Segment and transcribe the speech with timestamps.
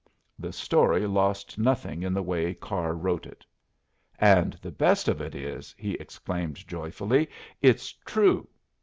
[0.39, 3.45] The story lost nothing in the way Carr wrote it.
[4.17, 7.29] "And the best of it is," he exclaimed joyfully,
[7.61, 8.47] "it's true!"